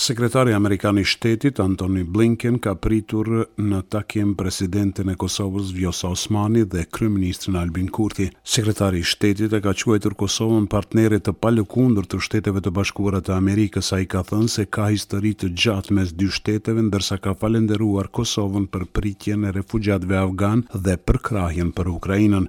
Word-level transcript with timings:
Sekretari 0.00 0.52
Amerikan 0.54 0.98
i 0.98 1.02
shtetit, 1.04 1.58
Antoni 1.60 2.04
Blinken, 2.08 2.54
ka 2.64 2.72
pritur 2.74 3.26
në 3.60 3.80
takim 3.92 4.30
presidentin 4.38 5.10
e 5.12 5.16
Kosovës, 5.20 5.74
Vjosa 5.76 6.08
Osmani 6.14 6.62
dhe 6.72 6.86
kryministrin 6.96 7.58
Albin 7.60 7.90
Kurti. 7.98 8.30
Sekretari 8.54 9.02
i 9.04 9.10
shtetit 9.12 9.52
e 9.52 9.60
ka 9.60 9.74
quajtur 9.84 10.16
Kosovën 10.22 10.70
partnerit 10.72 11.26
të 11.28 11.34
palëkundur 11.44 12.08
të 12.08 12.22
shteteve 12.26 12.62
të 12.64 12.72
bashkuarat 12.80 13.28
të 13.28 13.36
Amerikës, 13.36 13.92
sa 13.92 14.00
i 14.00 14.08
ka 14.08 14.24
thënë 14.30 14.48
se 14.54 14.64
ka 14.76 14.88
histori 14.88 15.34
të 15.36 15.52
gjatë 15.64 15.98
mes 16.00 16.16
dy 16.22 16.30
shteteve, 16.38 16.86
ndërsa 16.88 17.20
ka 17.20 17.36
falenderuar 17.42 18.08
Kosovën 18.16 18.70
për 18.72 18.88
pritjen 18.96 19.44
e 19.44 19.52
refugjatve 19.60 20.16
Afgan 20.22 20.64
dhe 20.88 20.96
për 20.96 21.20
krahjen 21.28 21.74
për 21.76 21.92
Ukrajinën. 21.98 22.48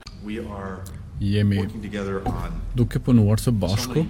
jemi 1.35 1.67
duke 2.79 2.99
punuar 2.99 3.43
së 3.43 3.51
bashku 3.51 4.05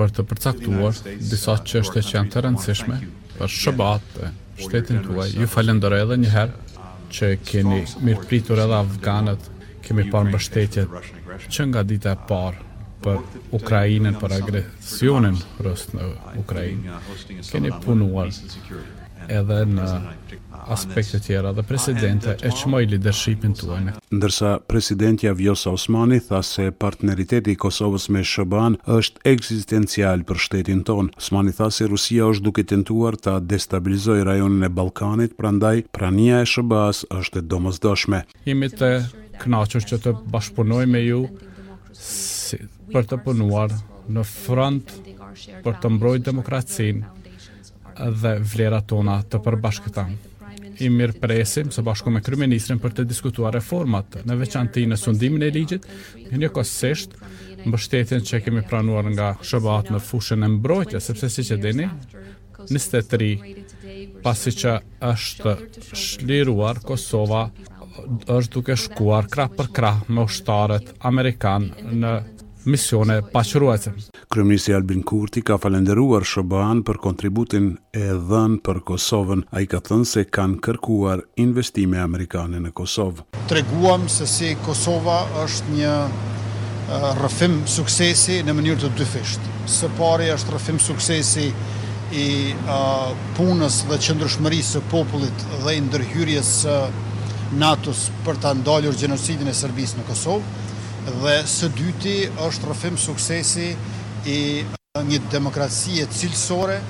për 0.00 0.14
të 0.16 0.22
përcaktuar 0.30 0.98
disa 1.30 1.56
çështje 1.70 2.02
që 2.08 2.14
janë 2.14 2.30
të 2.34 2.42
rëndësishme 2.46 2.98
për 3.38 3.52
shabat, 3.56 4.14
shtetin 4.64 5.02
tuaj. 5.06 5.28
Ju 5.42 5.48
falenderoj 5.56 6.00
edhe 6.06 6.18
një 6.24 6.32
herë 6.36 6.88
që 7.18 7.30
keni 7.50 7.82
mirëpritur 8.06 8.62
edhe 8.64 8.78
afganët, 8.80 9.50
kemi 9.86 10.08
parë 10.14 10.32
mbështetjen 10.32 11.38
që 11.52 11.68
nga 11.72 11.84
dita 11.92 12.16
e 12.16 12.20
parë 12.32 12.68
për 13.02 13.18
Ukrajinën, 13.56 14.14
për 14.20 14.34
agresionin 14.40 15.36
rëst 15.64 15.94
në 15.96 16.06
Ukrajinë. 16.44 16.96
Keni 17.52 17.72
punuar 17.84 18.30
edhe 19.30 19.58
në 19.68 19.84
aspekte 20.72 21.18
tjera 21.22 21.50
dhe 21.54 21.62
presidente 21.68 22.32
e 22.44 22.50
qmoj 22.56 22.80
lidershipin 22.90 23.52
të 23.56 23.66
uajnë. 23.68 23.92
Ndërsa 24.16 24.52
presidentja 24.68 25.34
Vjosa 25.38 25.72
Osmani 25.76 26.18
tha 26.24 26.40
se 26.46 26.66
partneriteti 26.82 27.52
i 27.54 27.58
Kosovës 27.64 28.08
me 28.10 28.22
Shëban 28.26 28.76
është 28.98 29.22
eksistencial 29.32 30.24
për 30.28 30.40
shtetin 30.46 30.82
ton. 30.88 31.10
Osmani 31.20 31.54
tha 31.58 31.70
se 31.76 31.86
Rusia 31.92 32.26
është 32.32 32.46
duke 32.48 32.64
tentuar 32.72 33.16
ta 33.20 33.38
destabilizoj 33.52 34.22
rajonin 34.28 34.66
e 34.66 34.72
Balkanit, 34.80 35.36
prandaj 35.38 35.80
prania 35.94 36.40
e 36.42 36.48
Shëbas 36.54 37.04
është 37.20 37.44
e 37.44 37.46
domës 37.52 37.80
doshme. 37.84 38.24
Imi 38.48 38.72
të 38.72 38.92
knaqër 39.44 39.88
që 39.92 40.00
të 40.08 40.16
bashkëpunoj 40.34 40.84
me 40.92 41.04
ju, 41.06 41.22
për 42.92 43.06
të 43.10 43.18
punuar 43.24 43.72
në 44.10 44.24
front 44.26 44.92
për 45.64 45.78
të 45.82 45.92
mbrojt 45.96 46.26
demokracin 46.26 47.04
dhe 48.22 48.36
vlerat 48.54 48.86
tona 48.90 49.20
të 49.30 49.40
përbashkëta. 49.44 50.04
I 50.80 50.88
mirë 50.88 51.18
presim 51.20 51.68
së 51.74 51.82
bashku 51.84 52.08
me 52.10 52.22
Kryministrin 52.24 52.78
për 52.80 52.94
të 52.98 53.04
diskutuar 53.10 53.52
reformat 53.54 54.18
në 54.26 54.36
veçantin 54.40 54.92
në 54.94 54.98
sundimin 54.98 55.42
e 55.44 55.50
ligjit, 55.54 55.84
një 56.32 56.48
kosisht 56.56 57.16
mbështetjen 57.66 58.24
që 58.28 58.40
kemi 58.46 58.62
pranuar 58.68 59.10
nga 59.12 59.34
shëbat 59.44 59.90
në 59.94 60.00
fushën 60.08 60.46
e 60.46 60.50
mbrojtja, 60.54 61.00
sepse 61.04 61.28
si 61.34 61.44
që 61.50 61.58
dini, 61.60 61.90
23, 62.70 64.22
pasi 64.24 64.54
që 64.56 64.74
është 65.10 65.54
shliruar, 66.04 66.80
Kosova 66.88 67.44
është 68.32 68.54
duke 68.54 68.76
shkuar 68.80 69.28
krah 69.28 69.50
për 69.52 69.68
krah 69.76 69.96
me 70.08 70.24
ushtarët 70.28 70.94
Amerikanë 71.10 71.90
në 72.00 72.12
misione 72.64 73.22
pashruese. 73.22 73.92
Kryeministri 74.28 74.74
Albin 74.74 75.02
Kurti 75.02 75.42
ka 75.42 75.56
falendëruar 75.60 76.24
SBA-n 76.26 76.82
për 76.86 76.98
kontributin 77.00 77.70
e 77.92 78.04
dhënë 78.28 78.60
për 78.66 78.80
Kosovën. 78.88 79.44
Ai 79.56 79.66
ka 79.70 79.80
thënë 79.80 80.04
se 80.08 80.24
kanë 80.28 80.60
kërkuar 80.64 81.22
investime 81.40 82.00
amerikane 82.02 82.60
në 82.60 82.72
Kosovë. 82.76 83.24
Treguam 83.50 84.08
se 84.08 84.26
si 84.26 84.52
Kosova 84.66 85.22
është 85.44 85.78
një 85.78 85.94
rrëfim 87.20 87.60
suksesi 87.70 88.40
në 88.44 88.54
mënyrë 88.58 88.82
të 88.84 88.92
dyfisht. 88.98 89.48
Së 89.70 89.90
pari 89.98 90.30
është 90.34 90.54
rrëfim 90.56 90.80
suksesi 90.82 91.48
i 92.20 92.28
punës 93.38 93.84
dhe 93.88 94.00
qëndrëshmërisë 94.04 94.76
së 94.80 94.84
popullit 94.90 95.46
dhe 95.62 95.76
ndërhyrjes 95.86 96.50
së 96.64 96.80
NATO-s 97.60 98.08
për 98.26 98.36
ta 98.42 98.50
ndalur 98.54 98.94
gjenocidin 98.98 99.48
e 99.50 99.54
Serbisë 99.56 99.98
në 100.02 100.08
Kosovë 100.10 100.58
dhe 101.18 101.34
së 101.50 101.68
dyti 101.76 102.12
është 102.46 102.70
rëfim 102.70 102.96
suksesi 103.04 103.66
i 104.32 104.40
një 105.12 105.20
demokracie 105.32 106.06
cilësore 106.18 106.80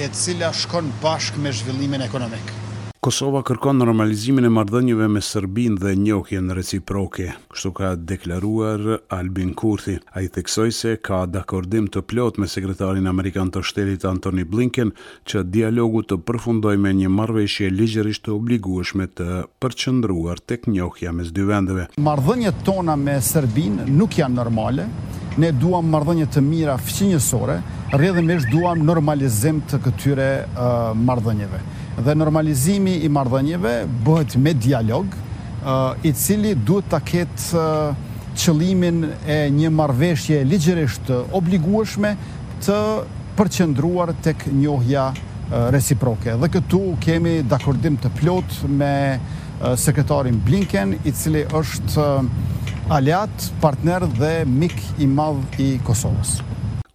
e 0.00 0.10
cila 0.22 0.52
shkon 0.62 0.92
bashk 1.04 1.38
me 1.38 1.52
zhvillimin 1.52 2.04
ekonomikë. 2.08 2.61
Kosova 3.02 3.40
kërkon 3.42 3.80
normalizimin 3.82 4.44
e 4.46 4.50
marrëdhënieve 4.54 5.08
me 5.10 5.18
Serbinë 5.26 5.80
dhe 5.82 5.96
njohjen 5.98 6.52
reciproke, 6.54 7.32
kështu 7.50 7.70
ka 7.74 7.88
deklaruar 7.98 8.92
Albin 9.16 9.48
Kurti. 9.58 9.96
Ai 10.14 10.28
theksoi 10.30 10.70
se 10.72 10.92
ka 11.02 11.24
dakordim 11.26 11.88
të 11.90 12.04
plot 12.06 12.38
me 12.38 12.46
sekretarin 12.46 13.10
amerikan 13.10 13.50
të 13.50 13.64
shtetit 13.66 14.06
Anthony 14.06 14.44
Blinken 14.46 14.94
që 15.26 15.42
dialogu 15.50 16.04
të 16.12 16.20
përfundoj 16.30 16.76
me 16.78 16.94
një 17.00 17.10
marrëveshje 17.16 17.72
ligjërisht 17.74 18.28
të 18.28 18.36
obligueshme 18.36 19.08
të 19.18 19.28
përqendruar 19.58 20.38
tek 20.46 20.70
njohja 20.70 21.10
mes 21.12 21.34
dy 21.34 21.48
vendeve. 21.50 21.88
Marrëdhëniet 21.98 22.62
tona 22.70 22.94
me 23.02 23.18
Serbinë 23.26 23.90
nuk 23.96 24.20
janë 24.22 24.38
normale, 24.38 24.86
ne 25.42 25.50
duam 25.58 25.90
marrëdhënie 25.90 26.30
të 26.30 26.46
mira 26.46 26.78
fqinjësore, 26.78 27.58
rrjedhimisht 27.98 28.54
duam 28.54 28.86
normalizim 28.86 29.58
të 29.72 29.82
këtyre 29.88 30.32
uh, 30.52 30.66
marrëdhënieve. 31.02 31.66
Dhe 32.02 32.14
normalizimi 32.18 32.96
i 33.06 33.08
marrëdhënieve 33.14 33.72
bëhet 34.06 34.32
me 34.42 34.52
dialog, 34.58 35.12
uh, 35.12 35.92
i 36.02 36.10
cili 36.18 36.50
duhet 36.56 36.88
ta 36.90 36.98
ketë 36.98 37.58
uh, 37.58 38.14
qëlimin 38.42 38.98
e 39.30 39.36
një 39.54 39.68
marveshje 39.76 40.40
ligjeresht 40.48 41.12
obliguashme 41.38 42.10
të 42.64 42.78
përqendruar 43.38 44.14
tek 44.24 44.48
njohja 44.50 45.04
uh, 45.12 45.54
reciproke. 45.74 46.34
Dhe 46.42 46.48
këtu 46.56 46.80
kemi 47.06 47.36
dakordim 47.46 48.00
të 48.02 48.14
plot 48.18 48.62
me 48.78 48.94
sekretarin 49.78 50.40
Blinken, 50.42 50.96
i 51.06 51.12
cili 51.14 51.44
është 51.54 52.02
aliat, 52.96 53.44
partner 53.62 54.02
dhe 54.18 54.32
mik 54.56 54.74
i 54.98 55.06
madh 55.06 55.60
i 55.62 55.68
Kosovës. 55.86 56.40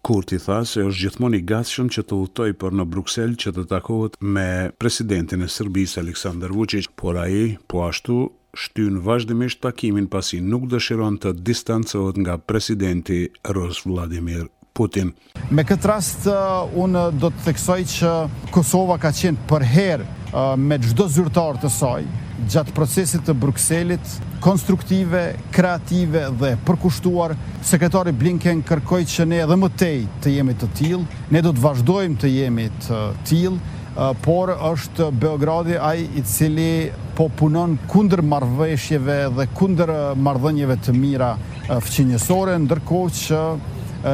Kurti 0.08 0.38
tha 0.40 0.62
se 0.64 0.80
është 0.88 1.02
gjithmonë 1.02 1.36
i 1.36 1.42
gatshëm 1.44 1.90
që 1.92 2.02
të 2.08 2.16
udhtojë 2.24 2.54
për 2.62 2.76
në 2.78 2.84
Bruksel 2.88 3.34
që 3.42 3.50
të 3.52 3.62
takohet 3.68 4.14
me 4.36 4.44
presidentin 4.80 5.42
e 5.44 5.48
Serbisë 5.52 6.00
Aleksandar 6.00 6.54
Vučić, 6.56 6.86
por 6.96 7.18
ai 7.20 7.58
po 7.68 7.82
ashtu 7.84 8.16
shtyn 8.56 9.02
vazhdimisht 9.04 9.60
takimin 9.60 10.06
pasi 10.08 10.40
nuk 10.40 10.64
dëshiron 10.72 11.18
të 11.20 11.34
distancohet 11.50 12.22
nga 12.22 12.38
presidenti 12.40 13.18
Ros 13.52 13.82
Vladimir 13.84 14.46
Putin. 14.72 15.12
Me 15.50 15.66
këtë 15.68 15.90
rast 15.92 16.24
uh, 16.32 16.72
un 16.80 16.96
do 17.20 17.28
të 17.28 17.44
theksoj 17.50 17.78
që 17.98 18.14
Kosova 18.56 18.96
ka 19.04 19.12
qenë 19.20 19.44
për 19.52 19.66
herë 19.74 20.08
uh, 20.08 20.40
me 20.56 20.80
çdo 20.88 21.10
zyrtar 21.18 21.60
të 21.60 21.68
saj, 21.76 22.08
gjatë 22.46 22.72
procesit 22.74 23.24
të 23.26 23.34
Bruxellit, 23.38 24.04
konstruktive, 24.44 25.22
kreative 25.54 26.26
dhe 26.38 26.52
përkushtuar, 26.68 27.34
sekretari 27.66 28.12
Blinken 28.16 28.62
kërkoj 28.68 29.00
që 29.14 29.26
ne 29.30 29.40
edhe 29.44 29.56
më 29.58 29.70
tej 29.80 29.98
të 30.22 30.34
jemi 30.36 30.54
të 30.60 30.70
tilë, 30.80 31.18
ne 31.34 31.42
do 31.44 31.52
të 31.54 31.64
vazhdojmë 31.64 32.20
të 32.22 32.32
jemi 32.36 32.68
të 32.86 33.00
tilë, 33.28 33.74
por 34.22 34.52
është 34.52 35.08
Beogradi 35.18 35.74
ai 35.82 36.04
i 36.20 36.22
cili 36.22 36.86
po 37.18 37.26
punon 37.34 37.72
kundër 37.90 38.22
marrëveshjeve 38.30 39.16
dhe 39.34 39.48
kundër 39.58 39.90
marrëdhënieve 40.22 40.76
të 40.86 40.94
mira 40.94 41.32
fqinjësore, 41.66 42.54
ndërkohë 42.62 43.10
që 43.24 43.40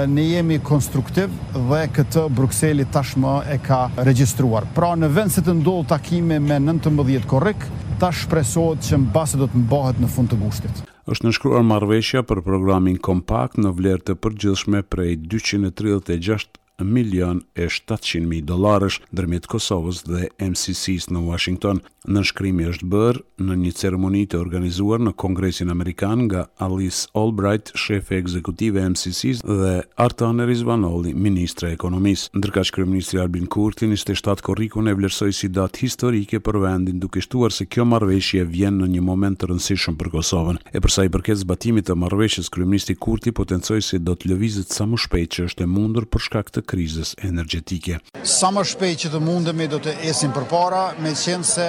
ne 0.09 0.25
jemi 0.25 0.57
konstruktiv 0.65 1.33
dhe 1.69 1.83
këtë 1.99 2.23
Bruxelli 2.33 2.87
tashmë 2.89 3.35
e 3.53 3.59
ka 3.67 3.83
regjistruar. 4.09 4.65
Pra 4.73 4.95
në 4.97 5.13
vend 5.19 5.35
se 5.37 5.45
të 5.45 5.59
ndodhë 5.59 5.91
takime 5.93 6.41
me 6.41 6.57
19 6.57 7.29
korrik, 7.29 7.69
ta 8.01 8.11
shpresohet 8.15 8.83
që 8.89 8.97
në 8.99 9.25
do 9.43 9.47
të 9.51 9.61
mbahet 9.67 10.01
në 10.03 10.09
fund 10.15 10.31
të 10.33 10.39
gushtit. 10.41 10.81
Êshtë 11.15 11.29
nëshkruar 11.29 11.65
marveshja 11.69 12.25
për 12.27 12.41
programin 12.47 12.99
kompakt 13.09 13.61
në 13.61 13.75
vlerë 13.79 14.05
të 14.09 14.17
përgjithshme 14.25 14.81
prej 14.95 15.17
236 15.37 16.49
1 16.79 16.85
milion 16.89 17.43
e 17.55 17.69
700 17.71 18.25
mijë 18.29 18.45
dollarësh 18.49 19.01
ndërmjet 19.15 19.47
Kosovës 19.51 20.01
dhe 20.09 20.27
MCC-s 20.43 21.09
në 21.13 21.21
Washington. 21.29 21.79
Në 22.05 22.23
shkrimi 22.29 22.67
është 22.69 22.87
bërë 22.93 23.21
në 23.49 23.55
një 23.63 23.71
ceremoni 23.79 24.25
të 24.29 24.39
organizuar 24.41 25.01
në 25.01 25.15
Kongresin 25.17 25.71
Amerikan 25.73 26.27
nga 26.27 26.45
Alice 26.61 27.07
Albright, 27.17 27.71
shefe 27.79 28.19
ekzekutive 28.19 28.83
e 28.83 28.89
MCC-s 28.91 29.45
dhe 29.47 29.73
Artan 30.03 30.43
Rizvanolli, 30.47 31.15
ministre 31.15 31.71
e 31.71 31.77
ekonomisë. 31.79 32.35
Ndërka 32.37 32.65
që 32.69 32.75
kryeministri 32.79 33.23
Albin 33.23 33.47
Kurti 33.49 33.89
në 33.89 33.97
27 34.03 34.43
korrikun 34.45 34.91
e 34.93 34.97
vlerësoj 34.99 35.31
si 35.33 35.49
datë 35.55 35.85
historike 35.87 36.43
për 36.45 36.61
vendin 36.67 37.01
duke 37.01 37.23
shtuar 37.25 37.55
se 37.57 37.67
kjo 37.71 37.87
marveshje 37.89 38.45
vjen 38.51 38.83
në 38.83 38.91
një 38.97 39.07
moment 39.07 39.41
të 39.41 39.49
rëndësishëm 39.55 39.97
për 40.03 40.13
Kosovën. 40.19 40.61
E 40.75 40.85
përsa 40.85 41.07
i 41.09 41.15
përket 41.15 41.41
zbatimit 41.47 41.89
të 41.89 41.97
marveshjes, 42.05 42.53
kryeministri 42.53 42.99
Kurti 43.01 43.33
potencoj 43.33 43.81
si 43.93 44.03
do 44.05 44.19
të 44.19 44.35
lëvizit 44.35 44.75
sa 44.77 44.85
më 44.91 45.01
shpejt 45.07 45.35
që 45.39 45.49
është 45.49 45.65
e 45.65 45.71
mundur 45.79 46.09
për 46.13 46.27
shkak 46.29 46.53
të 46.53 46.64
krizës 46.69 47.13
energjetike. 47.25 47.99
Sa 48.25 48.51
më 48.55 48.65
shpejt 48.73 49.05
që 49.05 49.13
të 49.15 49.21
mundemi 49.23 49.69
do 49.71 49.79
të 49.83 49.95
esim 50.09 50.33
për 50.35 50.47
para, 50.51 50.85
me 51.05 51.13
qenë 51.19 51.47
se 51.49 51.67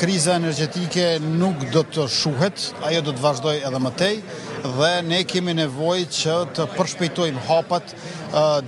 kriza 0.00 0.36
energjetike 0.40 1.06
nuk 1.24 1.66
do 1.74 1.84
të 1.94 2.08
shuhet, 2.12 2.68
ajo 2.88 3.04
do 3.08 3.14
të 3.16 3.24
vazhdoj 3.24 3.56
edhe 3.68 3.82
më 3.86 3.92
tej, 4.00 4.18
dhe 4.78 4.90
ne 5.10 5.20
kemi 5.28 5.54
nevoj 5.60 6.00
që 6.18 6.38
të 6.56 6.68
përshpejtojmë 6.76 7.46
hapat 7.50 7.94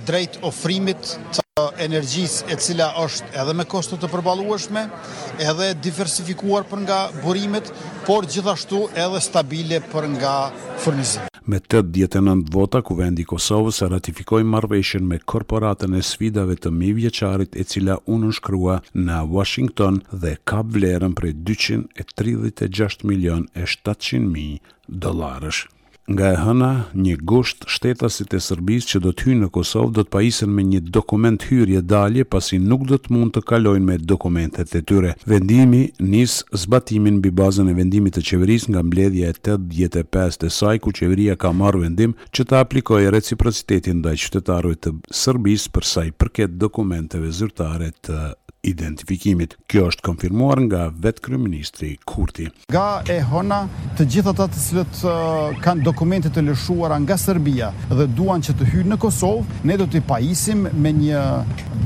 drejt 0.07 0.39
ofrimit 0.47 1.15
të 1.39 1.43
energjis 1.81 2.43
e 2.53 2.57
cila 2.61 2.91
është 3.01 3.33
edhe 3.41 3.55
me 3.57 3.65
kosto 3.69 3.97
të 3.97 4.11
përbaluashme, 4.13 4.85
edhe 5.41 5.71
diversifikuar 5.87 6.69
për 6.69 6.85
nga 6.85 6.99
burimet, 7.23 7.73
por 8.05 8.29
gjithashtu 8.29 8.85
edhe 8.93 9.23
stabile 9.25 9.81
për 9.91 10.11
nga 10.15 10.37
furnizimet 10.85 11.36
me 11.47 11.59
89 11.63 12.43
vota 12.51 12.81
Kuvendi 12.81 13.21
i 13.21 13.25
Kosovës 13.29 13.79
e 13.81 13.87
ratifikoi 13.91 14.43
marrëveshjen 14.51 15.05
me 15.07 15.19
korporatën 15.33 15.95
e 15.95 16.01
sfidave 16.03 16.57
të 16.63 16.71
mi 16.79 16.91
vjeqarit 16.97 17.55
e 17.55 17.63
cila 17.71 17.97
u 18.05 18.19
nënshkrua 18.23 18.79
në 19.07 19.21
Washington 19.35 20.01
dhe 20.11 20.37
ka 20.49 20.61
vlerën 20.75 21.15
prej 21.19 21.33
236 21.51 23.05
milion 23.09 23.47
e 23.63 23.67
700 23.77 24.21
mijë 24.35 24.59
dollarësh 25.05 25.63
nga 26.11 26.29
e 26.31 26.37
hëna 26.39 26.71
një 26.95 27.15
gusht 27.29 27.65
shtetasit 27.67 28.31
e 28.37 28.39
Sërbis 28.39 28.85
që 28.87 28.99
do 29.03 29.11
të 29.11 29.25
hynë 29.27 29.41
në 29.41 29.49
Kosovë 29.57 29.91
do 29.97 30.03
të 30.07 30.13
pajisen 30.15 30.53
me 30.55 30.63
një 30.63 30.79
dokument 30.97 31.43
hyrje 31.49 31.81
dalje 31.83 32.23
pasi 32.31 32.59
nuk 32.63 32.85
do 32.87 32.95
të 32.99 33.11
mund 33.13 33.33
të 33.35 33.41
kalojnë 33.49 33.85
me 33.89 33.97
dokumentet 33.99 34.71
e 34.79 34.81
tyre. 34.87 35.17
Vendimi 35.27 35.83
nis 35.99 36.37
zbatimin 36.63 37.19
bi 37.21 37.31
bazën 37.41 37.67
e 37.67 37.75
vendimit 37.75 38.15
të 38.17 38.23
qeveris 38.29 38.69
nga 38.71 38.85
mbledhja 38.87 39.33
e 39.33 39.35
85 39.35 40.39
të 40.43 40.51
saj 40.59 40.79
ku 40.85 40.95
qeveria 40.95 41.35
ka 41.35 41.51
marrë 41.51 41.83
vendim 41.85 42.15
që 42.31 42.47
të 42.47 42.59
aplikoj 42.63 43.03
reciprocitetin 43.17 43.99
dhe 44.07 44.15
qytetarëve 44.15 44.79
të 44.79 44.95
Sërbis 45.11 45.67
për 45.75 45.91
i 46.07 46.11
përket 46.19 46.55
dokumenteve 46.61 47.33
zyrtare 47.35 47.91
të 47.99 48.19
Sërbis 48.31 48.43
identifikimit. 48.65 49.55
Kjo 49.69 49.85
është 49.91 50.03
konfirmuar 50.05 50.59
nga 50.65 50.85
vetë 50.95 51.23
kryeministri 51.25 51.89
Kurti. 52.07 52.47
Nga 52.71 52.85
e 53.13 53.19
hona 53.29 53.61
të 53.97 54.07
gjithë 54.13 54.31
ata 54.33 54.47
të 54.51 54.61
cilët 54.63 55.01
kanë 55.63 55.85
dokumente 55.85 56.31
të 56.33 56.43
lëshuara 56.47 56.97
nga 57.03 57.17
Serbia 57.19 57.69
dhe 57.89 58.07
duan 58.15 58.43
që 58.43 58.55
të 58.59 58.69
hyjnë 58.71 58.89
në 58.93 58.99
Kosovë, 59.01 59.61
ne 59.69 59.77
do 59.79 59.87
të 59.89 60.01
pajisim 60.09 60.65
me 60.75 60.93
një 60.95 61.21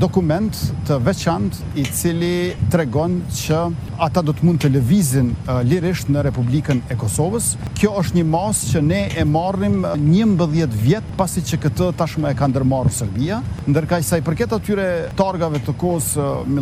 dokument 0.02 0.56
të 0.88 0.98
veçantë 1.06 1.70
i 1.80 1.84
cili 1.86 2.32
tregon 2.72 3.18
që 3.42 3.60
ata 4.02 4.22
do 4.26 4.34
të 4.36 4.46
mund 4.46 4.62
të 4.64 4.72
lëvizin 4.76 5.32
lirisht 5.68 6.10
në 6.12 6.24
Republikën 6.28 6.80
e 6.90 6.96
Kosovës. 6.98 7.52
Kjo 7.78 7.92
është 8.00 8.18
një 8.20 8.24
mas 8.32 8.64
që 8.72 8.82
ne 8.86 9.02
e 9.18 9.24
marrim 9.28 9.82
11 9.84 10.78
vjet 10.82 11.12
pasi 11.18 11.44
që 11.46 11.60
këtë 11.66 11.92
tashmë 12.00 12.32
e 12.32 12.36
ka 12.38 12.48
ndërmarrë 12.50 12.94
Serbia, 13.02 13.40
ndërka 13.68 14.00
sa 14.02 14.18
i 14.18 14.24
përket 14.26 14.54
atyre 14.56 14.88
targave 15.18 15.60
të 15.66 15.74
kohës 15.80 16.12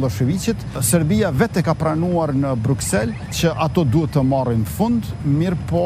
Miloševićit, 0.00 0.56
Serbia 0.80 1.28
vetë 1.32 1.60
e 1.60 1.64
ka 1.66 1.74
pranuar 1.76 2.32
në 2.36 2.54
Bruxelles 2.64 3.36
që 3.40 3.52
ato 3.66 3.84
duhet 3.84 4.14
të 4.16 4.22
marrin 4.24 4.64
fund, 4.64 5.04
mirë 5.36 5.60
po 5.68 5.82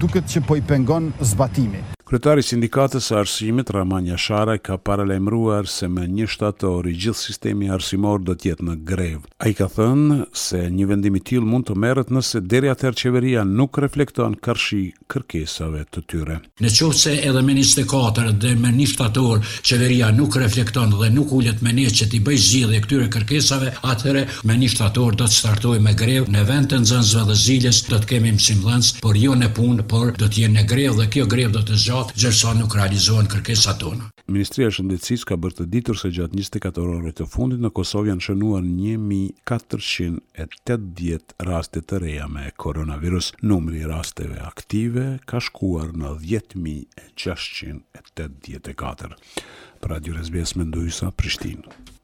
duket 0.00 0.28
që 0.28 0.44
po 0.48 0.60
i 0.60 0.64
pengon 0.68 1.08
zbatimi. 1.32 1.80
Kryetari 2.10 2.42
i 2.42 2.42
Sindikatës 2.42 3.06
së 3.06 3.16
Arsimit 3.20 3.68
Raman 3.70 4.08
Jashara 4.08 4.56
ka 4.58 4.74
paralajmëruar 4.82 5.68
se 5.70 5.86
më 5.88 6.08
një 6.16 6.24
shtator 6.32 6.88
i 6.90 6.94
gjithë 6.98 7.20
sistemi 7.28 7.68
arsimor 7.70 8.24
do 8.26 8.34
të 8.34 8.48
jetë 8.50 8.64
në 8.66 8.72
grevë. 8.88 9.20
Ai 9.46 9.52
ka 9.54 9.68
thënë 9.70 10.16
se 10.36 10.64
një 10.74 10.88
vendim 10.90 11.14
i 11.14 11.22
tillë 11.30 11.46
mund 11.46 11.68
të 11.68 11.76
merret 11.84 12.10
nëse 12.10 12.40
deri 12.50 12.66
atëherë 12.72 12.98
qeveria 13.02 13.44
nuk 13.46 13.78
reflekton 13.84 14.34
karshi 14.46 14.80
kërkesave 15.10 15.84
të 15.94 16.02
tyre. 16.10 16.40
Në 16.58 16.72
qoftë 16.80 16.98
se 17.04 17.14
edhe 17.30 17.44
me 17.46 17.54
24 17.60 18.34
dhe 18.42 18.56
me 18.64 18.74
një 18.80 18.88
shtator 18.90 19.38
qeveria 19.70 20.10
nuk 20.18 20.40
reflekton 20.42 20.90
dhe 20.98 21.12
nuk 21.14 21.30
ulet 21.38 21.62
me 21.62 21.76
ne 21.78 21.86
që 21.94 22.10
t'i 22.10 22.18
bëj 22.26 22.40
zgjidhje 22.48 22.82
këtyre 22.88 23.06
kërkesave, 23.18 23.70
atëherë 23.94 24.24
me 24.50 24.58
një 24.64 24.72
shtator 24.74 25.14
do 25.22 25.30
të 25.30 25.38
startojë 25.44 25.86
me 25.86 25.94
grevë 26.02 26.34
në 26.34 26.44
vend 26.50 26.72
të 26.74 26.82
nxënësve 26.82 27.24
dhe 27.30 27.38
zilës, 27.46 27.82
do 27.92 28.02
të 28.02 28.10
kemi 28.16 28.34
mësimdhënës, 28.40 28.92
por 29.06 29.22
jo 29.24 29.38
në 29.44 29.54
punë, 29.60 29.86
por 29.94 30.10
do 30.18 30.26
të 30.26 30.44
jenë 30.46 30.58
në 30.58 30.68
grevë 30.74 31.00
dhe 31.04 31.10
kjo 31.14 31.30
grevë 31.36 31.54
do 31.60 31.64
të 31.70 31.78
zhjo 31.86 31.98
kohë 32.00 32.14
gjërësa 32.16 32.54
nuk 32.56 32.72
realizohen 32.78 33.26
kërkesa 33.28 33.74
tona. 33.80 34.04
Ministria 34.32 34.68
e 34.70 34.72
Shëndetësisë 34.72 35.26
ka 35.28 35.34
bërë 35.42 35.56
të 35.58 35.64
ditur 35.74 35.96
se 36.00 36.08
gjatë 36.16 36.34
24 36.38 36.82
orëve 36.88 37.12
të 37.18 37.24
fundit 37.28 37.60
në 37.60 37.70
Kosovë 37.76 38.06
janë 38.12 38.24
shënuar 38.24 38.62
1480 38.64 41.28
raste 41.50 41.80
të 41.84 41.94
reja 42.06 42.26
me 42.32 42.44
koronavirus. 42.64 43.26
Numri 43.44 43.78
i 43.84 43.88
rasteve 43.90 44.38
aktive 44.48 45.04
ka 45.28 45.38
shkuar 45.50 45.88
në 46.00 46.10
10684. 46.24 49.20
Pra 49.80 49.88
Radio 49.96 50.12
Resbjes 50.16 50.52
Mendojsa, 50.56 51.06
Prishtinë. 51.20 51.98